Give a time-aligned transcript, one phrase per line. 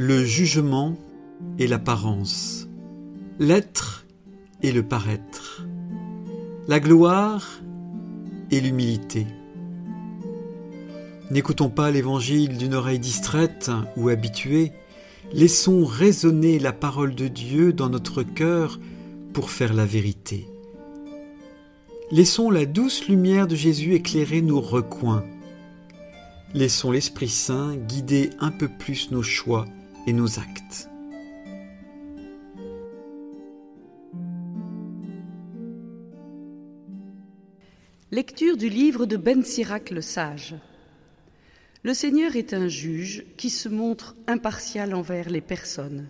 [0.00, 0.96] le jugement
[1.58, 2.68] et l'apparence,
[3.40, 4.06] l'être
[4.62, 5.66] et le paraître,
[6.68, 7.58] la gloire
[8.52, 9.26] et l'humilité.
[11.32, 14.70] N'écoutons pas l'Évangile d'une oreille distraite ou habituée,
[15.32, 18.78] laissons résonner la parole de Dieu dans notre cœur
[19.32, 20.46] pour faire la vérité.
[22.12, 25.24] Laissons la douce lumière de Jésus éclairer nos recoins.
[26.54, 29.66] Laissons l'Esprit Saint guider un peu plus nos choix
[30.06, 30.88] et nos actes.
[38.10, 40.54] Lecture du livre de Ben Sirac le sage.
[41.82, 46.08] Le Seigneur est un juge qui se montre impartial envers les personnes.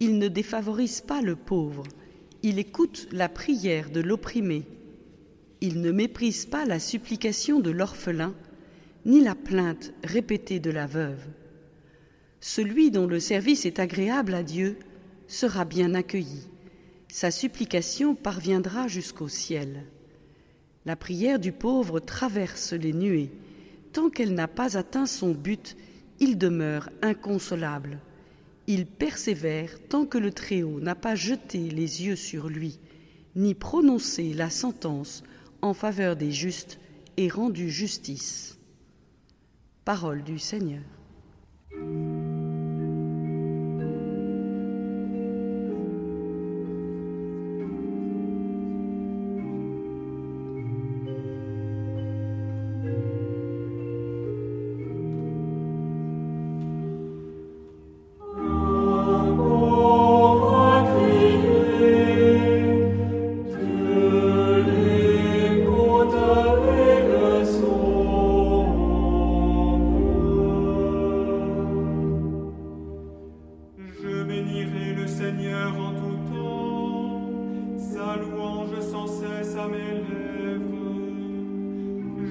[0.00, 1.84] Il ne défavorise pas le pauvre,
[2.42, 4.64] il écoute la prière de l'opprimé.
[5.60, 8.34] Il ne méprise pas la supplication de l'orphelin,
[9.04, 11.26] ni la plainte répétée de la veuve.
[12.40, 14.78] Celui dont le service est agréable à Dieu
[15.26, 16.48] sera bien accueilli.
[17.08, 19.84] Sa supplication parviendra jusqu'au ciel.
[20.86, 23.30] La prière du pauvre traverse les nuées.
[23.92, 25.76] Tant qu'elle n'a pas atteint son but,
[26.20, 27.98] il demeure inconsolable.
[28.66, 32.78] Il persévère tant que le Très-Haut n'a pas jeté les yeux sur lui,
[33.34, 35.22] ni prononcé la sentence
[35.62, 36.78] en faveur des justes
[37.16, 38.58] et rendu justice.
[39.84, 40.97] Parole du Seigneur.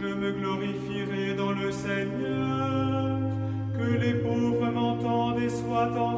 [0.00, 3.18] Je me glorifierai dans le Seigneur,
[3.78, 6.17] que les pauvres m'entendent et soient en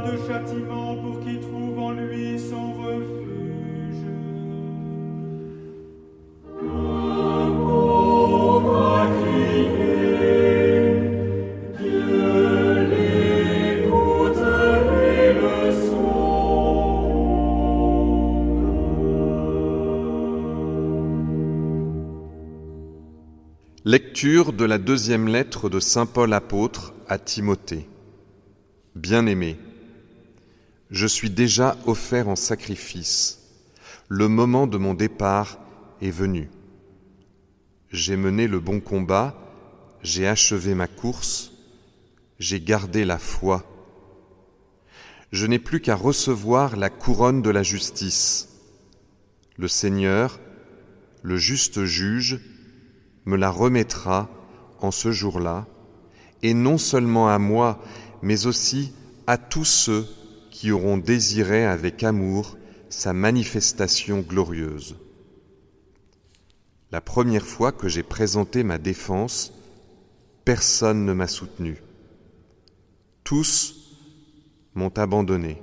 [0.00, 3.23] de châtiment pour qui trouve en lui son refuge.
[23.86, 27.86] Lecture de la deuxième lettre de Saint Paul apôtre à Timothée.
[28.94, 29.58] Bien-aimé,
[30.90, 33.42] je suis déjà offert en sacrifice.
[34.08, 35.58] Le moment de mon départ
[36.00, 36.48] est venu.
[37.90, 39.36] J'ai mené le bon combat,
[40.02, 41.52] j'ai achevé ma course,
[42.38, 43.66] j'ai gardé la foi.
[45.30, 48.48] Je n'ai plus qu'à recevoir la couronne de la justice.
[49.58, 50.40] Le Seigneur,
[51.22, 52.40] le juste juge,
[53.26, 54.28] me la remettra
[54.80, 55.66] en ce jour-là,
[56.42, 57.80] et non seulement à moi,
[58.22, 58.92] mais aussi
[59.26, 60.06] à tous ceux
[60.50, 62.56] qui auront désiré avec amour
[62.90, 64.96] sa manifestation glorieuse.
[66.92, 69.52] La première fois que j'ai présenté ma défense,
[70.44, 71.82] personne ne m'a soutenu.
[73.24, 73.96] Tous
[74.74, 75.60] m'ont abandonné.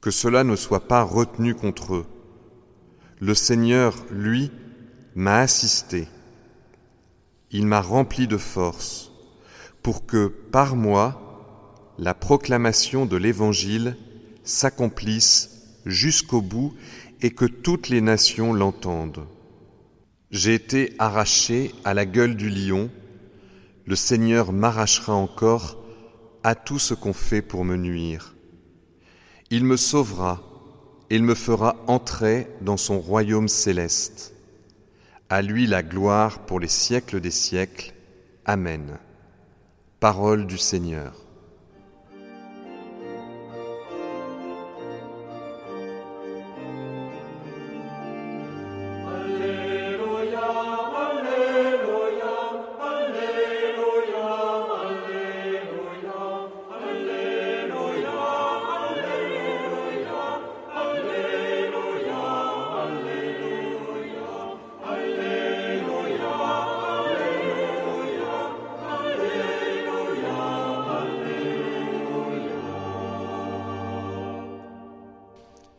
[0.00, 2.06] Que cela ne soit pas retenu contre eux.
[3.20, 4.50] Le Seigneur, lui,
[5.14, 6.08] m'a assisté.
[7.50, 9.12] Il m'a rempli de force
[9.82, 13.96] pour que, par moi, la proclamation de l'Évangile
[14.42, 15.50] s'accomplisse
[15.86, 16.74] jusqu'au bout
[17.20, 19.26] et que toutes les nations l'entendent.
[20.30, 22.90] J'ai été arraché à la gueule du lion,
[23.86, 25.78] le Seigneur m'arrachera encore
[26.42, 28.34] à tout ce qu'on fait pour me nuire.
[29.50, 30.42] Il me sauvera,
[31.10, 34.33] il me fera entrer dans son royaume céleste.
[35.34, 37.92] À lui la gloire pour les siècles des siècles.
[38.44, 38.98] Amen.
[39.98, 41.23] Parole du Seigneur.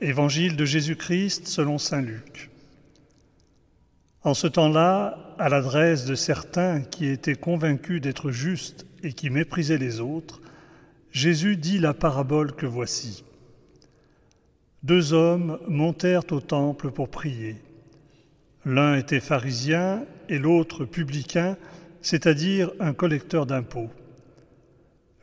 [0.06, 2.52] Évangile de Jésus-Christ selon Saint Luc.
[4.22, 9.80] En ce temps-là, à l'adresse de certains qui étaient convaincus d'être justes et qui méprisaient
[9.80, 10.42] les autres,
[11.12, 13.24] Jésus dit la parabole que voici.
[14.84, 17.56] Deux hommes montèrent au temple pour prier.
[18.64, 21.58] L'un était pharisien et l'autre publicain,
[22.04, 23.90] c'est-à-dire un collecteur d'impôts.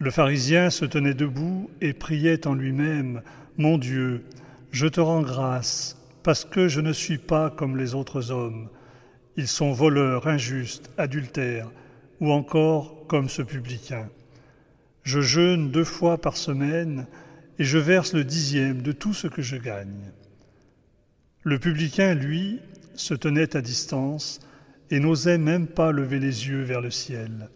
[0.00, 3.23] Le pharisien se tenait debout et priait en lui-même,
[3.56, 4.25] Mon Dieu,
[4.72, 8.69] je te rends grâce parce que je ne suis pas comme les autres hommes.
[9.36, 11.70] Ils sont voleurs, injustes, adultères,
[12.20, 14.08] ou encore comme ce publicain.
[15.02, 17.06] Je jeûne deux fois par semaine
[17.58, 20.12] et je verse le dixième de tout ce que je gagne.
[21.42, 22.60] Le publicain, lui,
[22.94, 24.40] se tenait à distance
[24.90, 27.50] et n'osait même pas lever les yeux vers le ciel.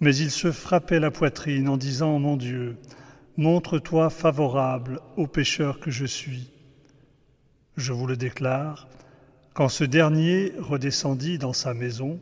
[0.00, 2.76] Mais il se frappait la poitrine en disant, Mon Dieu,
[3.40, 6.50] Montre-toi favorable au pécheur que je suis.
[7.78, 8.86] Je vous le déclare,
[9.54, 12.20] quand ce dernier redescendit dans sa maison,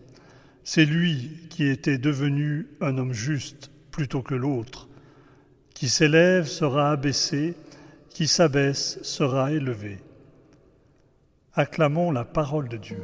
[0.63, 4.87] c'est lui qui était devenu un homme juste plutôt que l'autre.
[5.75, 7.57] Qui s'élève sera abaissé,
[8.11, 9.99] qui s'abaisse sera élevé.
[11.55, 13.03] Acclamons la parole de Dieu.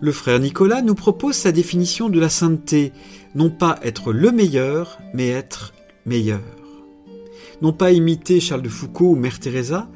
[0.00, 2.92] Le frère Nicolas nous propose sa définition de la sainteté,
[3.34, 5.72] non pas être le meilleur, mais être
[6.06, 6.40] meilleur.
[7.60, 9.88] Non pas imiter Charles de Foucault ou Mère Teresa,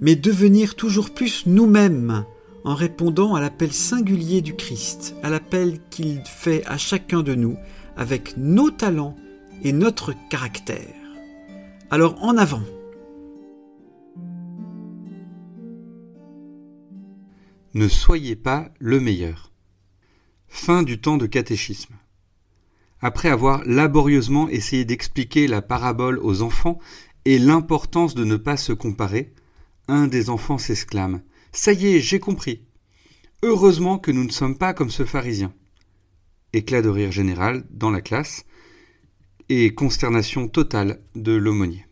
[0.00, 2.24] mais devenir toujours plus nous-mêmes
[2.64, 7.56] en répondant à l'appel singulier du Christ, à l'appel qu'il fait à chacun de nous
[7.96, 9.16] avec nos talents
[9.64, 10.94] et notre caractère.
[11.90, 12.62] Alors en avant
[17.74, 19.50] Ne soyez pas le meilleur.
[20.46, 21.94] Fin du temps de catéchisme.
[23.02, 26.78] Après avoir laborieusement essayé d'expliquer la parabole aux enfants
[27.24, 29.34] et l'importance de ne pas se comparer,
[29.88, 32.62] un des enfants s'exclame Ça y est, j'ai compris.
[33.42, 35.52] Heureusement que nous ne sommes pas comme ce pharisien.
[36.52, 38.44] Éclat de rire général dans la classe
[39.48, 41.86] et consternation totale de l'aumônier.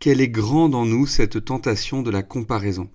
[0.00, 2.90] Quelle est grande en nous cette tentation de la comparaison.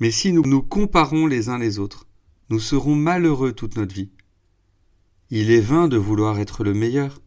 [0.00, 2.06] Mais si nous nous comparons les uns les autres,
[2.48, 4.10] nous serons malheureux toute notre vie.
[5.34, 7.22] Il est vain de vouloir être le meilleur.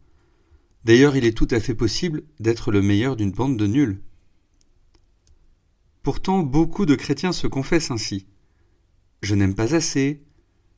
[0.84, 4.00] D'ailleurs, il est tout à fait possible d'être le meilleur d'une bande de nuls.
[6.04, 8.28] Pourtant, beaucoup de chrétiens se confessent ainsi.
[9.22, 10.22] Je n'aime pas assez,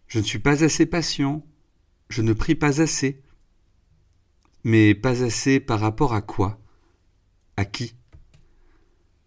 [0.07, 1.45] je ne suis pas assez patient,
[2.09, 3.21] je ne prie pas assez.
[4.65, 6.59] Mais pas assez par rapport à quoi?
[7.59, 7.95] À qui?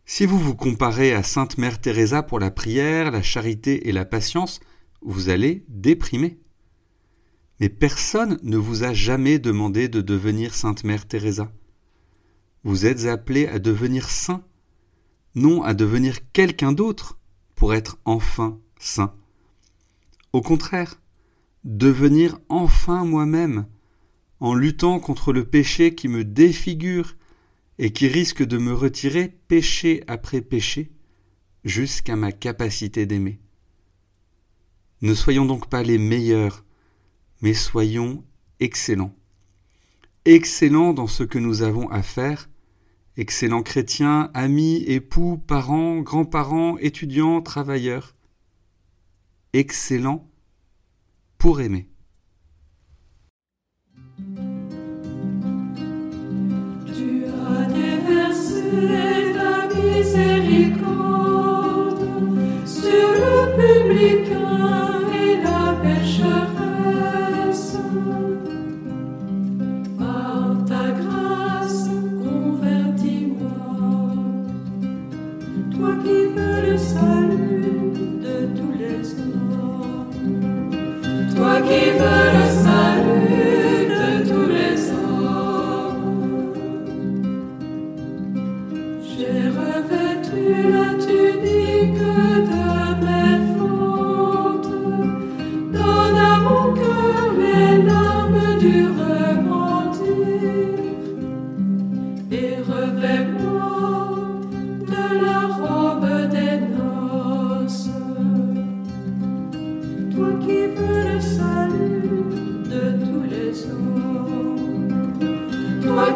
[0.06, 4.06] Si vous vous comparez à Sainte Mère Teresa pour la prière, la charité et la
[4.06, 4.60] patience,
[5.04, 6.41] vous allez déprimer.
[7.62, 11.52] Mais personne ne vous a jamais demandé de devenir Sainte Mère Teresa.
[12.64, 14.44] Vous êtes appelé à devenir saint,
[15.36, 17.20] non à devenir quelqu'un d'autre
[17.54, 19.14] pour être enfin saint.
[20.34, 21.00] Au contraire,
[21.64, 23.68] devenir enfin moi-même,
[24.40, 27.16] en luttant contre le péché qui me défigure
[27.78, 30.90] et qui risque de me retirer péché après péché
[31.64, 33.40] jusqu'à ma capacité d'aimer.
[35.04, 36.66] Ne soyons donc pas les meilleurs,
[37.42, 38.24] mais soyons
[38.60, 39.16] excellents.
[40.26, 42.50] Excellents dans ce que nous avons à faire,
[43.18, 48.16] excellents chrétiens, amis, époux, parents, grands-parents, étudiants, travailleurs.
[49.54, 50.30] Excellents
[51.38, 51.88] pour aimer.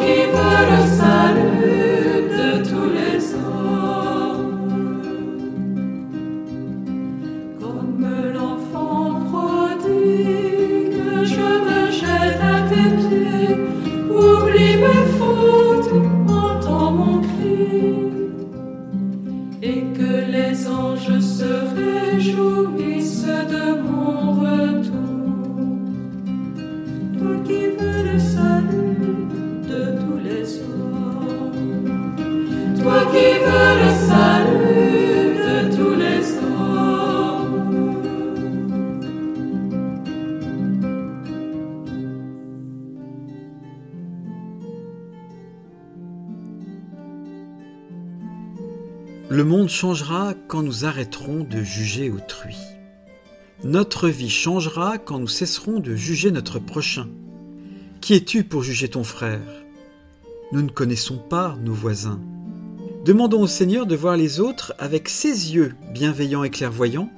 [0.05, 0.54] Toi qui
[49.35, 52.55] Le monde changera quand nous arrêterons de juger autrui.
[53.65, 57.09] Notre vie changera quand nous cesserons de juger notre prochain.
[57.99, 59.65] Qui es-tu pour juger ton frère?
[60.53, 62.21] Nous ne connaissons pas nos voisins.
[63.03, 67.11] Demandons au Seigneur de voir les autres avec ses yeux bienveillants et clairvoyants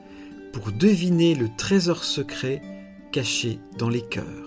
[0.53, 2.63] pour deviner le trésor secret
[3.11, 4.46] caché dans les cœurs.